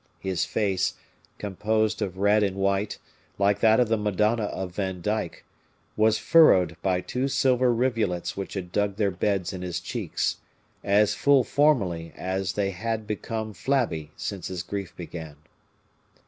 His 0.19 0.45
face, 0.45 0.95
composed 1.37 2.01
of 2.01 2.17
red 2.17 2.41
and 2.41 2.55
white, 2.57 2.97
like 3.37 3.59
that 3.59 3.79
of 3.79 3.87
the 3.87 3.97
Madonna 3.99 4.45
of 4.45 4.71
Vandyke, 4.71 5.45
was 5.95 6.17
furrowed 6.17 6.75
by 6.81 7.01
two 7.01 7.27
silver 7.27 7.71
rivulets 7.71 8.35
which 8.35 8.55
had 8.55 8.71
dug 8.71 8.95
their 8.95 9.11
beds 9.11 9.53
in 9.53 9.61
his 9.61 9.79
cheeks, 9.79 10.37
as 10.83 11.13
full 11.13 11.43
formerly 11.43 12.11
as 12.15 12.53
they 12.53 12.71
had 12.71 13.05
become 13.05 13.53
flabby 13.53 14.09
since 14.17 14.47
his 14.47 14.63
grief 14.63 14.97
began. 14.97 15.35